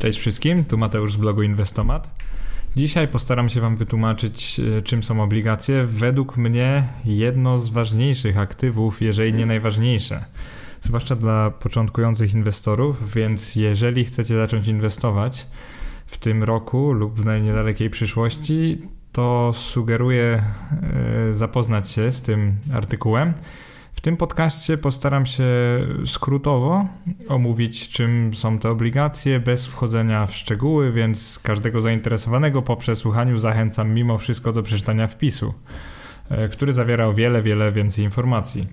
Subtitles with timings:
[0.00, 2.24] Cześć wszystkim, tu Mateusz z blogu Inwestomat.
[2.76, 5.86] Dzisiaj postaram się Wam wytłumaczyć, e, czym są obligacje.
[5.86, 10.24] Według mnie jedno z ważniejszych aktywów, jeżeli nie najważniejsze,
[10.80, 15.46] zwłaszcza dla początkujących inwestorów, więc jeżeli chcecie zacząć inwestować
[16.06, 18.82] w tym roku lub w niedalekiej przyszłości,
[19.12, 20.42] to sugeruję
[21.30, 23.34] e, zapoznać się z tym artykułem
[23.96, 25.44] w tym podcaście postaram się
[26.06, 26.86] skrótowo
[27.28, 33.94] omówić, czym są te obligacje, bez wchodzenia w szczegóły, więc każdego zainteresowanego po przesłuchaniu zachęcam
[33.94, 35.54] mimo wszystko do przeczytania wpisu,
[36.30, 38.66] e, który zawiera o wiele, wiele więcej informacji.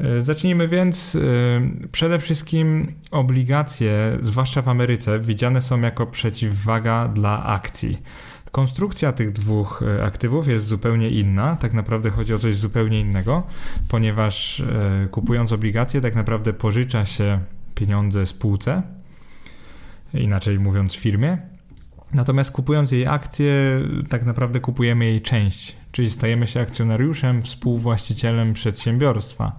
[0.00, 1.16] E, zacznijmy więc.
[1.16, 1.20] E,
[1.92, 7.98] przede wszystkim obligacje, zwłaszcza w Ameryce, widziane są jako przeciwwaga dla akcji.
[8.54, 11.56] Konstrukcja tych dwóch e, aktywów jest zupełnie inna.
[11.56, 13.42] Tak naprawdę chodzi o coś zupełnie innego,
[13.88, 17.40] ponieważ e, kupując obligacje, tak naprawdę pożycza się
[17.74, 18.82] pieniądze spółce,
[20.14, 21.38] inaczej mówiąc firmie.
[22.12, 29.58] Natomiast kupując jej akcje, tak naprawdę kupujemy jej część, czyli stajemy się akcjonariuszem, współwłaścicielem przedsiębiorstwa.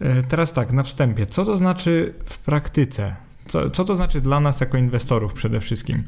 [0.00, 3.16] E, teraz tak, na wstępie, co to znaczy w praktyce?
[3.48, 6.04] Co, co to znaczy dla nas jako inwestorów przede wszystkim?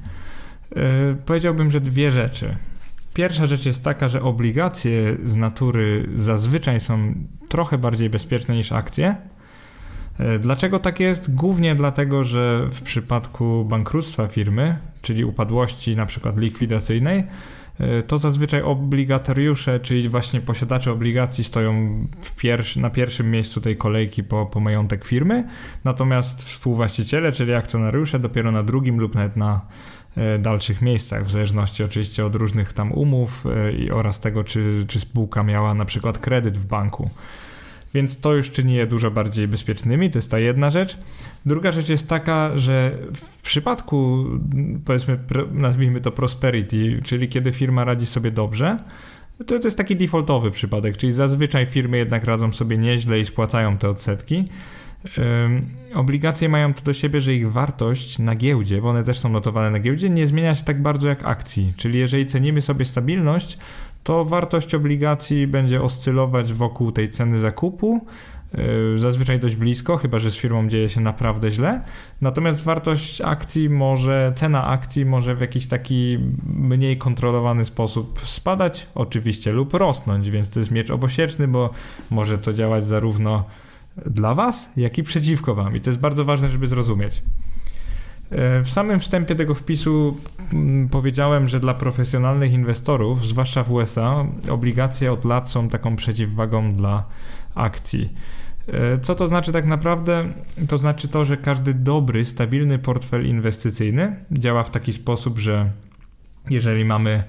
[0.77, 2.57] E, powiedziałbym, że dwie rzeczy.
[3.15, 7.15] Pierwsza rzecz jest taka, że obligacje z natury zazwyczaj są
[7.49, 9.17] trochę bardziej bezpieczne niż akcje.
[10.19, 11.35] E, dlaczego tak jest?
[11.35, 17.25] Głównie dlatego, że w przypadku bankructwa firmy, czyli upadłości na przykład likwidacyjnej,
[17.81, 24.25] e, to zazwyczaj obligatariusze, czyli właśnie posiadacze obligacji stoją pierwszy, na pierwszym miejscu tej kolejki
[24.25, 25.45] po, po majątek firmy,
[25.85, 29.67] natomiast współwłaściciele, czyli akcjonariusze dopiero na drugim lub nawet na
[30.39, 33.45] dalszych miejscach, w zależności oczywiście od różnych tam umów
[33.89, 37.11] e, oraz tego, czy, czy spółka miała na przykład kredyt w banku.
[37.95, 40.97] Więc to już czyni je dużo bardziej bezpiecznymi, to jest ta jedna rzecz.
[41.47, 44.27] Druga rzecz jest taka, że w przypadku,
[44.85, 45.19] powiedzmy,
[45.53, 48.79] nazwijmy to prosperity, czyli kiedy firma radzi sobie dobrze,
[49.39, 53.79] to, to jest taki defaultowy przypadek, czyli zazwyczaj firmy jednak radzą sobie nieźle i spłacają
[53.79, 54.45] te odsetki.
[55.95, 59.71] Obligacje mają to do siebie, że ich wartość na giełdzie, bo one też są notowane
[59.71, 61.73] na giełdzie, nie zmienia się tak bardzo jak akcji.
[61.77, 63.59] Czyli jeżeli cenimy sobie stabilność,
[64.05, 68.07] to wartość obligacji będzie oscylować wokół tej ceny zakupu,
[68.55, 71.81] e, zazwyczaj dość blisko, chyba że z firmą dzieje się naprawdę źle.
[72.21, 76.19] Natomiast wartość akcji może, cena akcji może w jakiś taki
[76.55, 81.71] mniej kontrolowany sposób spadać, oczywiście, lub rosnąć, więc to jest miecz obosieczny, bo
[82.11, 83.45] może to działać zarówno
[84.07, 85.77] dla Was, jak i przeciwko Wam.
[85.77, 87.23] I to jest bardzo ważne, żeby zrozumieć.
[88.31, 90.17] E, w samym wstępie tego wpisu
[90.53, 96.73] mm, powiedziałem, że dla profesjonalnych inwestorów, zwłaszcza w USA, obligacje od lat są taką przeciwwagą
[96.73, 97.05] dla
[97.55, 98.13] akcji.
[98.67, 100.33] E, co to znaczy tak naprawdę?
[100.69, 105.71] To znaczy to, że każdy dobry, stabilny portfel inwestycyjny działa w taki sposób, że
[106.51, 107.25] jeżeli mamy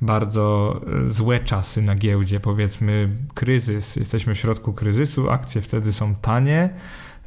[0.00, 6.14] bardzo e, złe czasy na giełdzie, powiedzmy kryzys, jesteśmy w środku kryzysu, akcje wtedy są
[6.14, 6.70] tanie,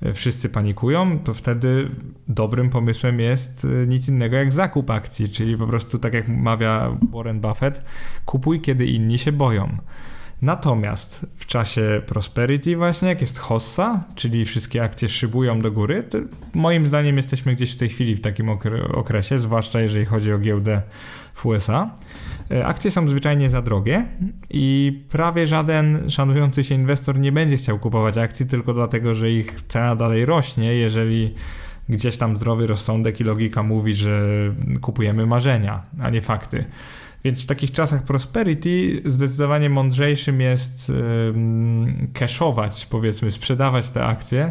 [0.01, 1.89] e, wszyscy panikują, to wtedy
[2.27, 6.91] dobrym pomysłem jest e, nic innego jak zakup akcji, czyli po prostu tak jak mawia
[7.11, 7.85] Warren Buffett,
[8.25, 9.77] kupuj kiedy inni się boją.
[10.41, 16.17] Natomiast w czasie prosperity właśnie, jak jest hossa, czyli wszystkie akcje szybują do góry, to
[16.53, 18.49] moim zdaniem jesteśmy gdzieś w tej chwili w takim
[18.93, 20.81] okresie, zwłaszcza jeżeli chodzi o giełdę
[21.33, 21.89] w USA.
[22.51, 24.05] E, akcje są zwyczajnie za drogie
[24.49, 29.61] i prawie żaden szanujący się inwestor nie będzie chciał kupować akcji tylko dlatego, że ich
[29.67, 31.33] cena dalej rośnie, jeżeli
[31.89, 34.21] gdzieś tam zdrowy rozsądek i logika mówi, że
[34.81, 36.65] kupujemy marzenia, a nie fakty.
[37.23, 40.91] Więc w takich czasach prosperity zdecydowanie mądrzejszym jest
[42.13, 44.43] cashować, powiedzmy, sprzedawać te akcje,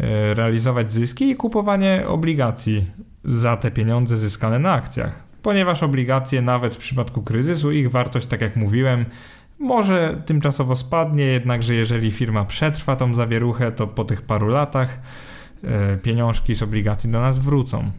[0.00, 2.90] e, realizować zyski i kupowanie obligacji
[3.24, 8.40] za te pieniądze zyskane na akcjach ponieważ obligacje, nawet w przypadku kryzysu, ich wartość, tak
[8.40, 9.04] jak mówiłem,
[9.58, 15.00] może tymczasowo spadnie, jednakże jeżeli firma przetrwa tą zawieruchę, to po tych paru latach
[15.64, 17.90] e, pieniążki z obligacji do nas wrócą.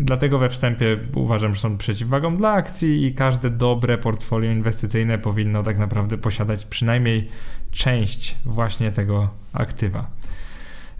[0.00, 5.62] Dlatego we wstępie uważam, że są przeciwwagą dla akcji i każde dobre portfolio inwestycyjne powinno
[5.62, 7.28] tak naprawdę posiadać przynajmniej
[7.70, 10.10] część właśnie tego aktywa.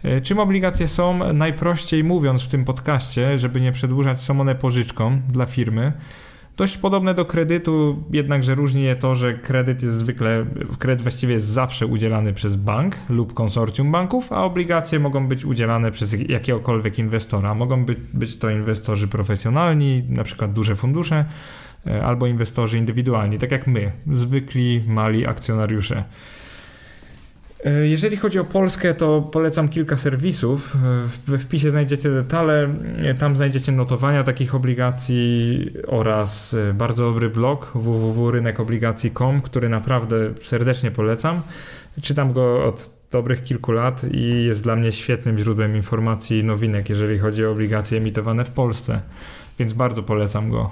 [0.03, 1.33] E, czym obligacje są?
[1.33, 5.93] Najprościej mówiąc w tym podcaście, żeby nie przedłużać, są one pożyczką dla firmy.
[6.57, 10.45] Dość podobne do kredytu, jednakże różni je to, że kredyt jest zwykle,
[10.79, 15.91] kredyt właściwie jest zawsze udzielany przez bank lub konsorcjum banków, a obligacje mogą być udzielane
[15.91, 17.55] przez jakiegokolwiek inwestora.
[17.55, 21.25] Mogą być, być to inwestorzy profesjonalni, na przykład duże fundusze,
[21.87, 26.03] e, albo inwestorzy indywidualni, tak jak my, zwykli mali akcjonariusze.
[27.65, 30.77] E, jeżeli chodzi o Polskę, to polecam kilka serwisów.
[31.27, 32.75] We wpisie znajdziecie detale,
[33.19, 41.41] tam znajdziecie notowania takich obligacji oraz bardzo dobry blog www.rynekobligacji.com, który naprawdę serdecznie polecam.
[42.01, 46.89] Czytam go od dobrych kilku lat i jest dla mnie świetnym źródłem informacji i nowinek,
[46.89, 49.01] jeżeli chodzi o obligacje emitowane w Polsce,
[49.59, 50.71] więc bardzo polecam go.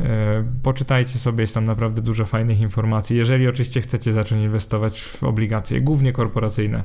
[0.00, 5.24] E, poczytajcie sobie, jest tam naprawdę dużo fajnych informacji, jeżeli oczywiście chcecie zacząć inwestować w
[5.24, 6.82] obligacje, głównie korporacyjne.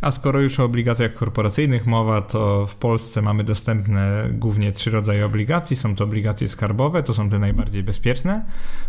[0.00, 5.26] A skoro już o obligacjach korporacyjnych mowa, to w Polsce mamy dostępne głównie trzy rodzaje
[5.26, 5.76] obligacji.
[5.76, 8.44] Są to obligacje skarbowe, to są te najbardziej bezpieczne,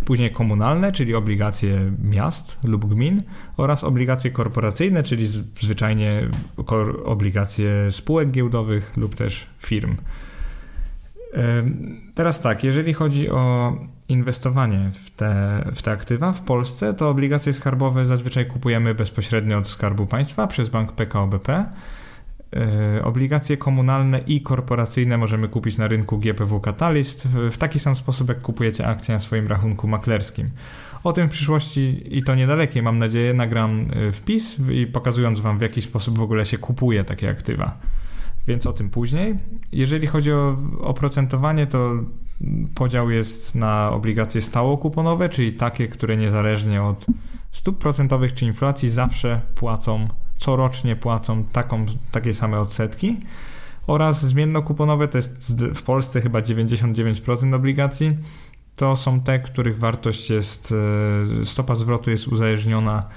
[0.06, 3.24] później komunalne, czyli obligacje miast lub gmin
[3.58, 5.28] oraz obligacje korporacyjne, czyli
[5.62, 6.30] zwyczajnie
[7.06, 9.96] obligacje spółek giełdowych lub też firm.
[12.16, 13.74] Teraz tak, jeżeli chodzi o
[14.10, 19.68] inwestowanie w te, w te aktywa w Polsce, to obligacje skarbowe zazwyczaj kupujemy bezpośrednio od
[19.68, 21.66] Skarbu Państwa przez bank PKO BP.
[23.04, 28.42] Obligacje komunalne i korporacyjne możemy kupić na rynku GPW Catalyst w taki sam sposób, jak
[28.42, 30.50] kupujecie akcje na swoim rachunku maklerskim.
[31.04, 35.58] O tym w przyszłości i to niedalekiej, mam nadzieję, nagram y, wpis i pokazując Wam,
[35.58, 37.78] w jaki sposób w ogóle się kupuje takie aktywa
[38.48, 39.36] więc o tym później.
[39.72, 41.92] Jeżeli chodzi o oprocentowanie, to
[42.76, 47.06] podział jest na obligacje stałokuponowe, czyli takie, które niezależnie od
[47.52, 50.08] stóp procentowych czy inflacji zawsze płacą,
[50.38, 53.18] corocznie płacą taką, takie same odsetki
[53.88, 58.18] oraz zmiennokuponowe, to jest w Polsce chyba 99% obligacji,
[58.76, 60.74] to są te, których wartość jest,
[61.42, 63.08] e, stopa zwrotu jest uzależniona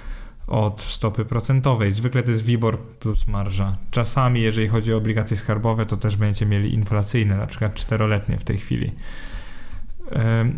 [0.46, 1.92] od stopy procentowej.
[1.92, 3.76] Zwykle to jest WIBOR plus marża.
[3.90, 8.44] Czasami, jeżeli chodzi o obligacje skarbowe, to też będziecie mieli inflacyjne, na przykład czteroletnie w
[8.44, 8.92] tej chwili.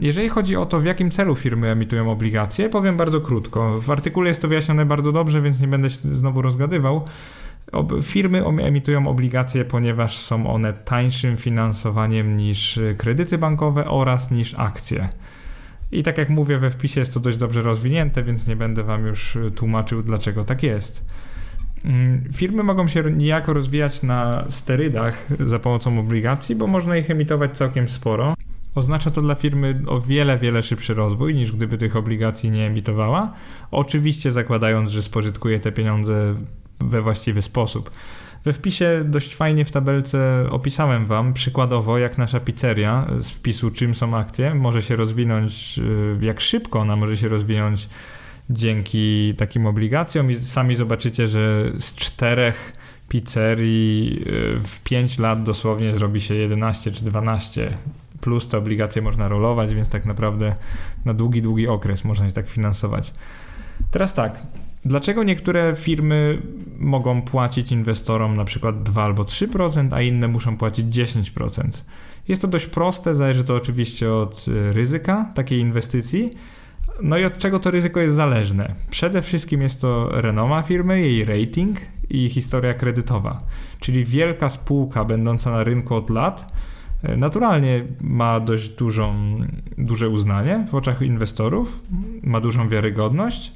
[0.01, 3.81] Jeżeli chodzi o to, w jakim celu firmy emitują obligacje, powiem bardzo krótko.
[3.81, 7.05] W artykule jest to wyjaśnione bardzo dobrze, więc nie będę się znowu rozgadywał.
[8.03, 15.09] Firmy emitują obligacje, ponieważ są one tańszym finansowaniem niż kredyty bankowe oraz niż akcje.
[15.93, 19.07] I tak jak mówię we wpisie jest to dość dobrze rozwinięte, więc nie będę wam
[19.07, 21.07] już tłumaczył dlaczego tak jest.
[21.85, 27.57] Mm, firmy mogą się niejako rozwijać na sterydach za pomocą obligacji, bo można ich emitować
[27.57, 28.35] całkiem sporo.
[28.75, 33.33] Oznacza to dla firmy o wiele, wiele szybszy rozwój niż gdyby tych obligacji nie emitowała.
[33.71, 36.35] Oczywiście zakładając, że spożytkuje te pieniądze
[36.81, 37.91] we właściwy sposób.
[38.47, 43.95] We wpisie dość fajnie w tabelce opisałem Wam przykładowo, jak nasza pizzeria z wpisu czym
[43.95, 45.81] są akcje może się rozwinąć,
[46.23, 47.89] y, jak szybko ona może się rozwinąć
[48.51, 50.31] dzięki takim obligacjom.
[50.31, 52.73] I sami zobaczycie, że z czterech
[53.09, 57.79] pizzerii y, w 5 lat dosłownie zrobi się 11 czy 12
[58.21, 60.55] plus te obligacje można rolować, więc tak naprawdę
[61.05, 63.13] na długi, długi okres można się tak finansować.
[63.91, 64.43] Teraz tak,
[64.87, 66.43] Dlaczego niektóre firmy
[66.79, 71.83] mogą płacić inwestorom na przykład 2 albo 3%, a inne muszą płacić 10%?
[72.29, 76.31] Jest to dość proste, zależy to oczywiście od y, ryzyka takiej inwestycji.
[77.03, 78.75] No i od czego to ryzyko jest zależne?
[78.91, 81.79] Przede wszystkim jest to renoma firmy, jej rating
[82.11, 83.39] i historia kredytowa.
[83.81, 86.55] Czyli wielka spółka będąca na rynku od lat
[87.05, 89.39] y, naturalnie ma dość dużą,
[89.79, 91.83] duże uznanie w oczach inwestorów,
[92.23, 93.53] ma dużą wiarygodność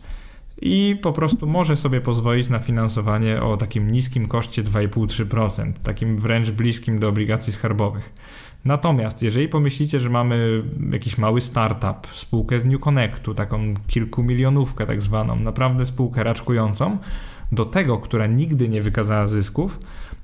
[0.61, 6.51] i po prostu może sobie pozwolić na finansowanie o takim niskim koszcie 2,5-3%, takim wręcz
[6.51, 8.13] bliskim do obligacji skarbowych.
[8.65, 10.63] Natomiast jeżeli pomyślicie, że mamy
[10.93, 16.99] jakiś mały startup, spółkę z New Connectu, taką kilkumilionówkę tak zwaną, naprawdę spółkę raczkującą,
[17.53, 19.79] do tego, która nigdy nie wykazała zysków,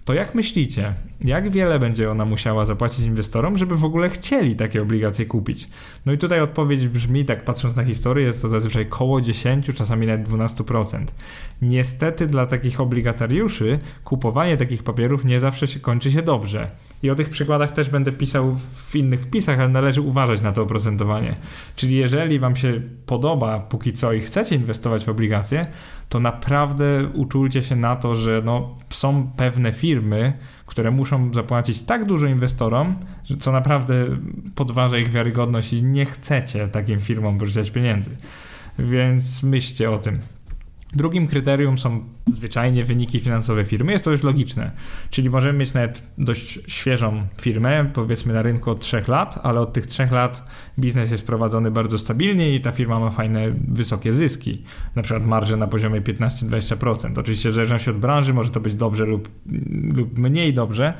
[0.06, 4.82] to jak myślicie, jak wiele będzie ona musiała zapłacić inwestorom, żeby w ogóle chcieli takie
[4.82, 5.68] obligacje kupić?
[6.06, 10.06] No i tutaj odpowiedź brzmi, tak patrząc na historię, jest to zazwyczaj koło 10, czasami
[10.06, 11.04] nawet 12%.
[11.62, 16.66] Niestety dla takich obligatariuszy kupowanie takich papierów nie zawsze się kończy się dobrze.
[17.02, 18.56] I o tych przykładach też będę pisał
[18.90, 21.34] w innych wpisach, ale należy uważać na to oprocentowanie.
[21.76, 25.66] Czyli jeżeli Wam się podoba póki co i chcecie inwestować w obligacje,
[26.08, 30.32] to naprawdę uczulcie się na to, że no, są pewne firmy,
[30.66, 34.06] które muszą zapłacić tak dużo inwestorom, że co naprawdę
[34.54, 38.10] podważa ich wiarygodność i nie chcecie takim firmom pożyczać pieniędzy.
[38.78, 40.18] Więc myślcie o tym.
[40.94, 43.92] Drugim kryterium są zwyczajnie wyniki finansowe firmy.
[43.92, 44.70] Jest to już logiczne.
[45.10, 49.72] Czyli możemy mieć nawet dość świeżą firmę, powiedzmy na rynku od 3 lat, ale od
[49.72, 54.62] tych 3 lat biznes jest prowadzony bardzo stabilnie i ta firma ma fajne, wysokie zyski.
[54.94, 57.20] Na przykład marże na poziomie 15-20%.
[57.20, 59.28] Oczywiście w zależności od branży może to być dobrze lub,
[59.94, 60.94] lub mniej dobrze,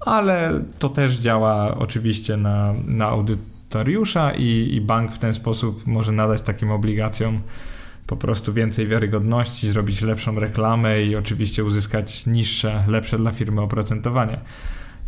[0.00, 6.12] ale to też działa oczywiście na, na audytoriusza i, i bank w ten sposób może
[6.12, 7.40] nadać takim obligacjom
[8.10, 14.40] po prostu więcej wiarygodności, zrobić lepszą reklamę i oczywiście uzyskać niższe, lepsze dla firmy oprocentowanie.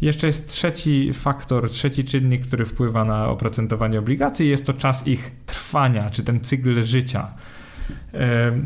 [0.00, 5.30] Jeszcze jest trzeci faktor, trzeci czynnik, który wpływa na oprocentowanie obligacji, jest to czas ich
[5.46, 7.32] trwania, czy ten cykl życia.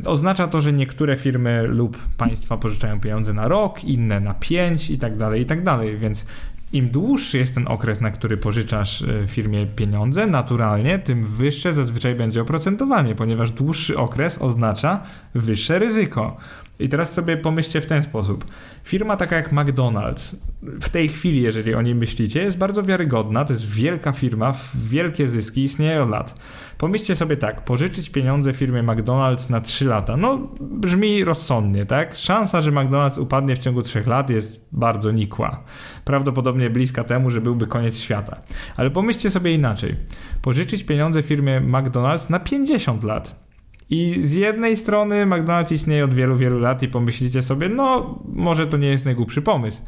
[0.04, 4.98] Oznacza to, że niektóre firmy lub państwa pożyczają pieniądze na rok, inne na pięć i
[4.98, 6.26] tak dalej, i tak dalej, więc
[6.72, 12.14] im dłuższy jest ten okres, na który pożyczasz e, firmie pieniądze, naturalnie, tym wyższe zazwyczaj
[12.14, 15.02] będzie oprocentowanie, ponieważ dłuższy okres oznacza
[15.34, 16.36] wyższe ryzyko.
[16.80, 18.44] I teraz sobie pomyślcie w ten sposób.
[18.84, 23.52] Firma taka jak McDonald's, w tej chwili, jeżeli o niej myślicie, jest bardzo wiarygodna, to
[23.52, 26.40] jest wielka firma, wielkie zyski, istnieje od lat.
[26.78, 32.16] Pomyślcie sobie tak, pożyczyć pieniądze firmie McDonald's na 3 lata, no brzmi rozsądnie, tak?
[32.16, 35.62] Szansa, że McDonald's upadnie w ciągu 3 lat jest bardzo nikła.
[36.04, 38.40] Prawdopodobnie bliska temu, że byłby koniec świata.
[38.76, 39.96] Ale pomyślcie sobie inaczej.
[40.42, 43.45] Pożyczyć pieniądze firmie McDonald's na 50 lat
[43.90, 48.66] i z jednej strony McDonald's istnieje od wielu, wielu lat i pomyślicie sobie, no może
[48.66, 49.82] to nie jest najgłupszy pomysł.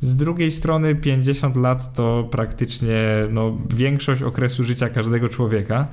[0.00, 2.96] Z drugiej strony 50 lat to praktycznie
[3.30, 5.86] no, większość okresu życia każdego człowieka.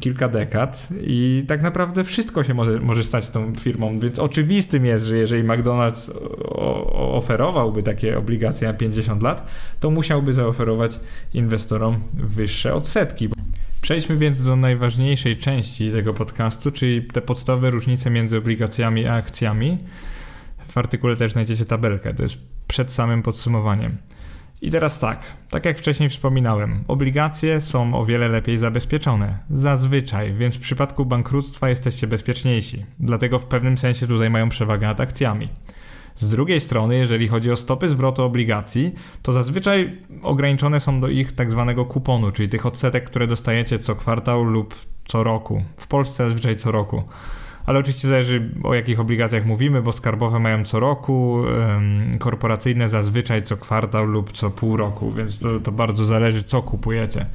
[0.00, 4.84] Kilka dekad i tak naprawdę wszystko się może, może stać z tą firmą, więc oczywistym
[4.84, 6.10] jest, że jeżeli McDonald's
[6.94, 9.50] oferowałby takie obligacje na 50 lat,
[9.80, 11.00] to musiałby zaoferować
[11.34, 13.28] inwestorom wyższe odsetki.
[13.80, 19.78] Przejdźmy więc do najważniejszej części tego podcastu, czyli te podstawowe różnice między obligacjami a akcjami.
[20.68, 23.96] W artykule też znajdziecie tabelkę, to jest przed samym podsumowaniem.
[24.62, 29.38] I teraz tak, tak jak wcześniej wspominałem, obligacje są o wiele lepiej zabezpieczone.
[29.50, 32.86] Zazwyczaj, więc w przypadku bankructwa jesteście bezpieczniejsi.
[33.00, 35.48] Dlatego w pewnym sensie tutaj mają przewagę nad akcjami.
[36.20, 39.90] Z drugiej strony, jeżeli chodzi o stopy zwrotu obligacji, to zazwyczaj
[40.22, 44.74] ograniczone są do ich tak zwanego kuponu, czyli tych odsetek, które dostajecie co kwartał lub
[45.04, 45.64] co roku.
[45.76, 47.02] W Polsce zazwyczaj co roku.
[47.66, 51.42] Ale oczywiście zależy o jakich obligacjach mówimy, bo skarbowe mają co roku,
[52.18, 57.26] korporacyjne zazwyczaj co kwartał lub co pół roku, więc to, to bardzo zależy co kupujecie.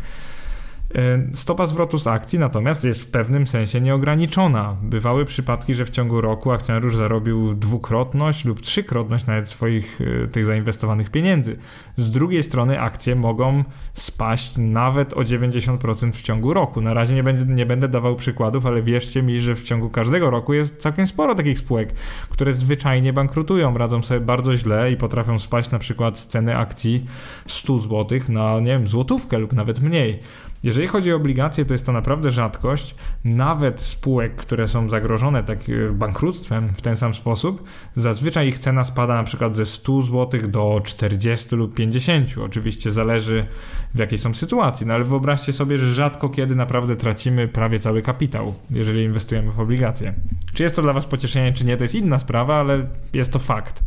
[0.95, 4.77] E, stopa zwrotu z akcji natomiast jest w pewnym sensie nieograniczona.
[4.81, 10.45] Bywały przypadki, że w ciągu roku akcjonariusz zarobił dwukrotność lub trzykrotność nawet swoich e, tych
[10.45, 11.57] zainwestowanych pieniędzy.
[11.97, 16.81] Z drugiej strony akcje mogą spaść nawet o 90% w ciągu roku.
[16.81, 20.29] Na razie nie będę, nie będę dawał przykładów, ale wierzcie mi, że w ciągu każdego
[20.29, 21.93] roku jest całkiem sporo takich spółek,
[22.29, 27.05] które zwyczajnie bankrutują, radzą sobie bardzo źle i potrafią spaść na przykład z ceny akcji
[27.47, 30.19] 100 zł na, nie wiem, złotówkę lub nawet mniej.
[30.65, 32.95] Jeżeli chodzi o obligacje, to jest to naprawdę rzadkość.
[33.23, 38.83] Nawet spółek, które są zagrożone tak e, bankructwem w ten sam sposób, zazwyczaj ich cena
[38.83, 42.37] spada na przykład ze 100 zł do 40 lub 50.
[42.37, 43.45] Oczywiście zależy
[43.93, 48.01] w jakiej są sytuacji, no ale wyobraźcie sobie, że rzadko kiedy naprawdę tracimy prawie cały
[48.01, 50.13] kapitał, jeżeli inwestujemy w obligacje.
[50.53, 53.39] Czy jest to dla Was pocieszenie, czy nie, to jest inna sprawa, ale jest to
[53.39, 53.83] fakt.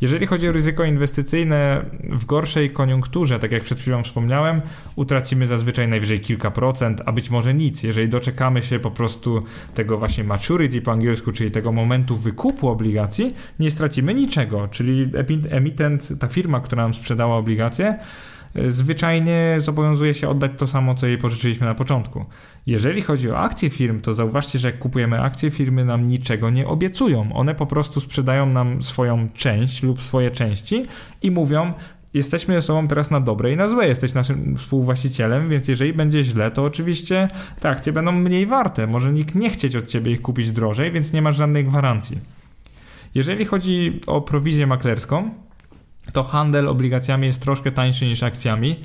[0.00, 4.62] Jeżeli chodzi o ryzyko inwestycyjne, w gorszej koniunkturze, tak jak przed chwilą wspomniałem,
[4.96, 7.82] utracimy zazwyczaj najwyżej kilka procent, a być może nic.
[7.82, 9.42] Jeżeli doczekamy się po prostu
[9.74, 14.68] tego właśnie maturity po angielsku, czyli tego momentu wykupu obligacji, nie stracimy niczego.
[14.68, 15.10] Czyli
[15.50, 17.98] emitent, ta firma, która nam sprzedała obligacje,
[18.68, 22.26] zwyczajnie zobowiązuje się oddać to samo, co jej pożyczyliśmy na początku.
[22.66, 26.66] Jeżeli chodzi o akcje firm, to zauważcie, że jak kupujemy akcje, firmy nam niczego nie
[26.66, 27.32] obiecują.
[27.32, 30.86] One po prostu sprzedają nam swoją część lub swoje części
[31.22, 31.72] i mówią,
[32.14, 33.88] jesteśmy ze sobą teraz na dobre i na złe.
[33.88, 37.28] Jesteś naszym współwłaścicielem, więc jeżeli będzie źle, to oczywiście
[37.60, 38.86] te akcje będą mniej warte.
[38.86, 42.18] Może nikt nie chcieć od ciebie ich kupić drożej, więc nie masz żadnej gwarancji.
[43.14, 45.30] Jeżeli chodzi o prowizję maklerską,
[46.12, 48.76] to handel obligacjami jest troszkę tańszy niż akcjami.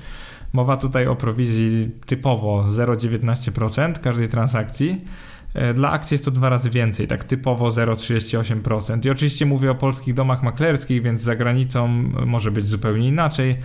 [0.53, 5.05] Mowa tutaj o prowizji typowo 0,19% każdej transakcji.
[5.53, 9.05] E, dla akcji jest to dwa razy więcej, tak typowo 0,38%.
[9.05, 11.87] I oczywiście mówię o polskich domach maklerskich, więc za granicą
[12.25, 13.57] może być zupełnie inaczej,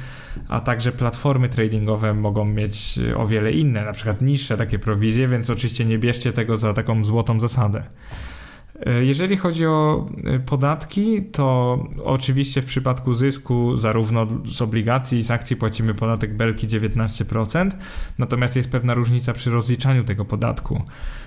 [0.48, 5.50] a także platformy tradingowe mogą mieć o wiele inne, na przykład niższe takie prowizje, więc
[5.50, 7.82] oczywiście nie bierzcie tego za taką złotą zasadę.
[8.80, 15.22] E, jeżeli chodzi o e, podatki, to oczywiście w przypadku zysku zarówno z obligacji i
[15.22, 17.70] z akcji płacimy podatek belki 19%,
[18.18, 20.82] natomiast jest pewna różnica przy rozliczaniu tego podatku.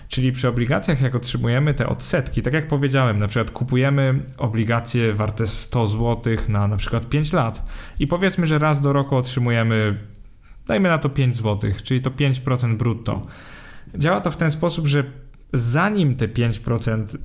[0.08, 5.48] Czyli przy obligacjach, jak otrzymujemy te odsetki, tak jak powiedziałem, na przykład kupujemy obligacje warte
[5.48, 10.00] 100 zł na na przykład 5 lat i powiedzmy, że raz do roku otrzymujemy,
[10.68, 13.22] dajmy na to 5 zł, czyli to 5% brutto.
[13.96, 15.04] Działa to w ten sposób, że
[15.54, 17.18] zanim te 5%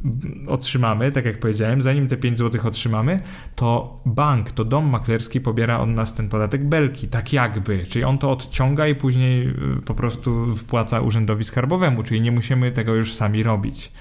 [0.48, 3.20] otrzymamy, tak jak powiedziałem, zanim te 5 zł otrzymamy,
[3.54, 8.18] to bank, to dom maklerski pobiera od nas ten podatek belki, tak jakby, czyli on
[8.18, 9.54] to odciąga i później y,
[9.86, 13.92] po prostu wpłaca urzędowi skarbowemu, czyli nie musimy tego już sami robić.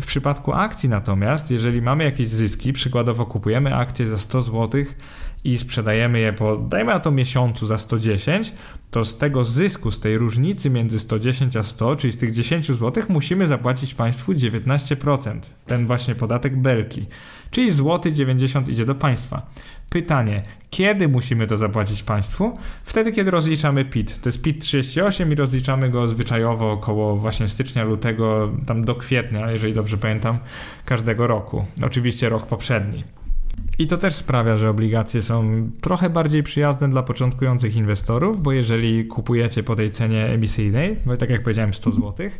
[0.00, 4.84] W przypadku akcji natomiast, jeżeli mamy jakieś zyski, przykładowo kupujemy akcje za 100 zł,
[5.44, 8.52] i sprzedajemy je po, dajmy na to miesiącu za 110,
[8.90, 12.66] to z tego zysku, z tej różnicy między 110 a 100, czyli z tych 10
[12.66, 15.40] zł, musimy zapłacić państwu 19%.
[15.66, 17.06] Ten właśnie podatek belki.
[17.50, 19.46] Czyli złoty 90 idzie do państwa.
[19.90, 22.58] Pytanie, kiedy musimy to zapłacić państwu?
[22.84, 24.20] Wtedy, kiedy rozliczamy PIT.
[24.20, 29.50] To jest PIT 38 i rozliczamy go zwyczajowo około właśnie stycznia, lutego, tam do kwietnia,
[29.50, 30.38] jeżeli dobrze pamiętam,
[30.84, 31.66] każdego roku.
[31.82, 33.04] Oczywiście rok poprzedni.
[33.80, 39.06] I to też sprawia, że obligacje są trochę bardziej przyjazne dla początkujących inwestorów, bo jeżeli
[39.06, 42.30] kupujecie po tej cenie emisyjnej, bo tak jak powiedziałem 100 zł,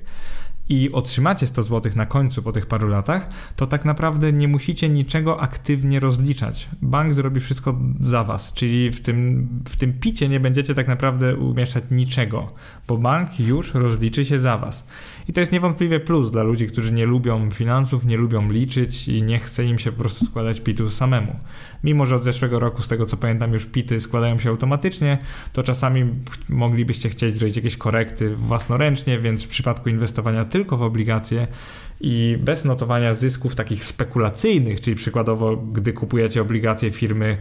[0.71, 4.89] i otrzymacie 100 zł na końcu po tych paru latach, to tak naprawdę nie musicie
[4.89, 6.69] niczego aktywnie rozliczać.
[6.83, 11.37] Bank zrobi wszystko za was, czyli w tym, w tym picie nie będziecie tak naprawdę
[11.37, 12.53] umieszczać niczego,
[12.89, 14.89] bo bank już rozliczy się za was.
[15.29, 19.23] I to jest niewątpliwie plus dla ludzi, którzy nie lubią finansów, nie lubią liczyć i
[19.23, 21.37] nie chce im się po prostu składać pitu samemu.
[21.85, 25.19] Mimo, że od zeszłego roku, z tego co pamiętam, już pity składają się automatycznie,
[25.53, 26.05] to czasami
[26.49, 31.47] moglibyście chcieć zrobić jakieś korekty własnoręcznie, więc w przypadku inwestowania tylko w obligacje
[32.01, 37.37] i bez notowania zysków takich spekulacyjnych, czyli przykładowo, gdy kupujecie obligacje firmy,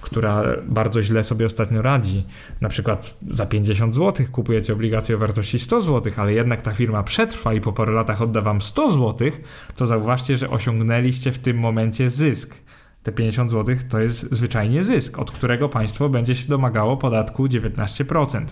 [0.00, 2.24] która bardzo źle sobie ostatnio radzi,
[2.60, 7.02] na przykład za 50 zł kupujecie obligacje o wartości 100 zł, ale jednak ta firma
[7.02, 9.30] przetrwa i po paru latach odda wam 100 zł,
[9.76, 12.54] to zauważcie, że osiągnęliście w tym momencie zysk
[13.02, 18.44] te 50 zł to jest zwyczajnie zysk, od którego państwo będzie się domagało podatku 19%.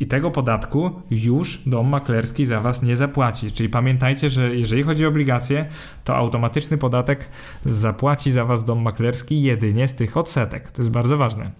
[0.00, 3.52] I tego podatku już dom maklerski za was nie zapłaci.
[3.52, 5.66] Czyli pamiętajcie, że jeżeli chodzi o obligacje,
[6.04, 7.28] to automatyczny podatek
[7.66, 10.70] zapłaci za was dom maklerski jedynie z tych odsetek.
[10.70, 11.50] To jest bardzo ważne.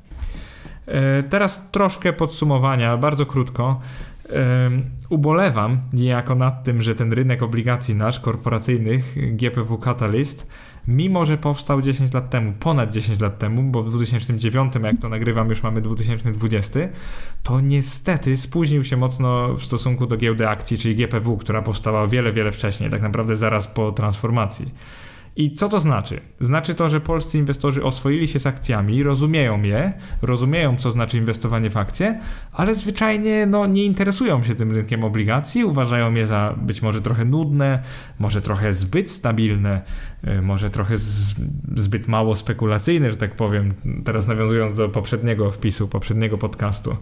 [0.87, 3.81] E, teraz troszkę podsumowania, bardzo krótko.
[4.33, 4.71] E,
[5.09, 10.51] ubolewam niejako nad tym, że ten rynek obligacji nasz, korporacyjnych, GPW Catalyst,
[10.89, 15.09] mimo że powstał 10 lat temu, ponad 10 lat temu, bo w 2009, jak to
[15.09, 16.81] nagrywam, już mamy 2020,
[17.43, 22.33] to niestety spóźnił się mocno w stosunku do giełdy akcji, czyli GPW, która powstała wiele,
[22.33, 24.71] wiele wcześniej, tak naprawdę zaraz po transformacji.
[25.37, 26.21] I co to znaczy?
[26.41, 31.71] Znaczy to, że polscy inwestorzy oswoili się z akcjami, rozumieją je, rozumieją, co znaczy inwestowanie
[31.71, 32.21] w akcje,
[32.53, 37.25] ale zwyczajnie no, nie interesują się tym rynkiem obligacji, uważają je za być może trochę
[37.25, 37.83] nudne,
[38.19, 39.83] może trochę zbyt stabilne,
[40.29, 40.95] y, może trochę
[41.77, 43.73] zbyt mało spekulacyjne, że tak powiem,
[44.05, 46.97] teraz nawiązując do poprzedniego wpisu, poprzedniego podcastu.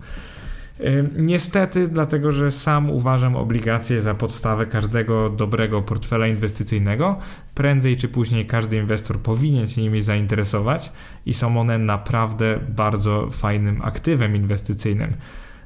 [1.16, 7.18] Niestety, dlatego że sam uważam obligacje za podstawę każdego dobrego portfela inwestycyjnego.
[7.54, 10.92] Prędzej czy później każdy inwestor powinien się nimi zainteresować
[11.26, 15.14] i są one naprawdę bardzo fajnym aktywem inwestycyjnym.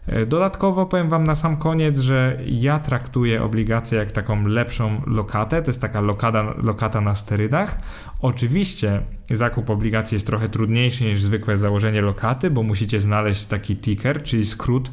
[0.09, 5.63] E, dodatkowo powiem Wam na sam koniec, że ja traktuję obligacje jak taką lepszą lokatę,
[5.63, 7.81] to jest taka lokata, lokata na sterydach.
[8.21, 14.23] Oczywiście zakup obligacji jest trochę trudniejszy niż zwykłe założenie lokaty, bo musicie znaleźć taki ticker,
[14.23, 14.91] czyli skrót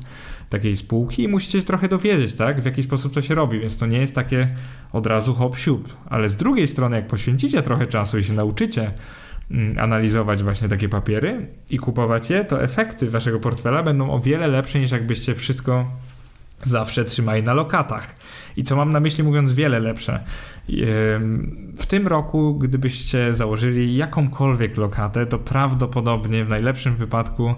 [0.49, 3.77] takiej spółki i musicie się trochę dowiedzieć, tak, w jaki sposób to się robi, więc
[3.77, 4.47] to nie jest takie
[4.93, 5.97] od razu hop siup.
[6.09, 8.91] Ale z drugiej strony, jak poświęcicie trochę czasu i się nauczycie
[9.77, 14.79] analizować właśnie takie papiery i kupować je, to efekty waszego portfela będą o wiele lepsze
[14.79, 15.85] niż jakbyście wszystko
[16.63, 18.15] zawsze trzymali na lokatach.
[18.57, 20.23] I co mam na myśli mówiąc wiele lepsze?
[21.77, 27.55] W tym roku, gdybyście założyli jakąkolwiek lokatę, to prawdopodobnie w najlepszym wypadku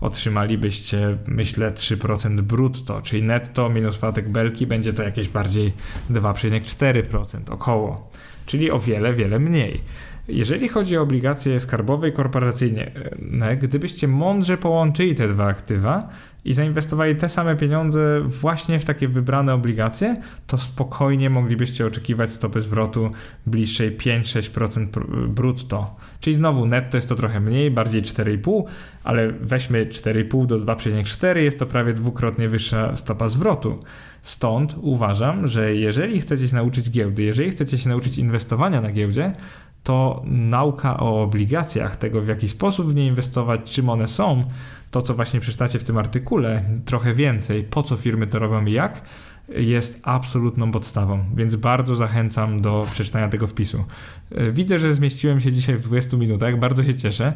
[0.00, 5.72] otrzymalibyście, myślę, 3% brutto, czyli netto minus podatek belki będzie to jakieś bardziej
[6.10, 8.10] 2,4% około,
[8.46, 9.80] czyli o wiele, wiele mniej.
[10.28, 12.90] Jeżeli chodzi o obligacje skarbowe i korporacyjne,
[13.62, 16.08] gdybyście mądrze połączyli te dwa aktywa
[16.44, 22.60] i zainwestowali te same pieniądze właśnie w takie wybrane obligacje, to spokojnie moglibyście oczekiwać stopy
[22.60, 23.10] zwrotu
[23.46, 24.86] bliższej 5-6%
[25.28, 25.96] brutto.
[26.20, 28.62] Czyli znowu netto jest to trochę mniej, bardziej 4,5,
[29.04, 33.78] ale weźmy 4,5 do 2,4, jest to prawie dwukrotnie wyższa stopa zwrotu.
[34.22, 39.32] Stąd uważam, że jeżeli chcecie się nauczyć giełdy, jeżeli chcecie się nauczyć inwestowania na giełdzie,
[39.86, 44.44] to nauka o obligacjach, tego w jaki sposób w nie inwestować, czym one są,
[44.90, 48.72] to co właśnie przeczytacie w tym artykule, trochę więcej, po co firmy to robią i
[48.72, 49.02] jak,
[49.48, 53.84] jest absolutną podstawą, więc bardzo zachęcam do przeczytania tego wpisu.
[54.30, 57.32] E, widzę, że zmieściłem się dzisiaj w 20 minutach, bardzo się cieszę.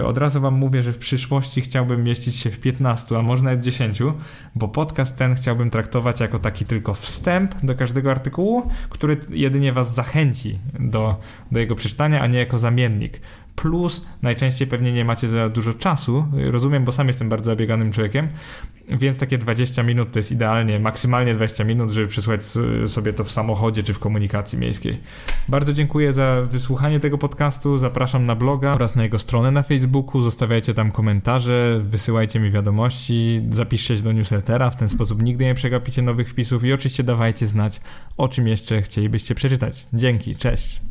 [0.00, 3.44] E, od razu Wam mówię, że w przyszłości chciałbym mieścić się w 15, a może
[3.44, 4.02] nawet 10,
[4.54, 9.94] bo podcast ten chciałbym traktować jako taki tylko wstęp do każdego artykułu, który jedynie Was
[9.94, 11.20] zachęci do,
[11.52, 13.20] do jego przeczytania, a nie jako zamiennik
[13.62, 16.24] plus najczęściej pewnie nie macie za dużo czasu.
[16.50, 18.28] Rozumiem, bo sam jestem bardzo zabieganym człowiekiem,
[18.88, 22.40] więc takie 20 minut to jest idealnie, maksymalnie 20 minut, żeby przysłać
[22.86, 24.98] sobie to w samochodzie czy w komunikacji miejskiej.
[25.48, 27.78] Bardzo dziękuję za wysłuchanie tego podcastu.
[27.78, 30.22] Zapraszam na bloga oraz na jego stronę na Facebooku.
[30.22, 34.70] Zostawiajcie tam komentarze, wysyłajcie mi wiadomości, zapiszcie się do newslettera.
[34.70, 37.80] W ten sposób nigdy nie przegapicie nowych wpisów i oczywiście dawajcie znać,
[38.16, 39.86] o czym jeszcze chcielibyście przeczytać.
[39.92, 40.89] Dzięki, cześć.